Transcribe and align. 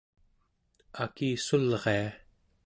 akissulria 1.05 2.07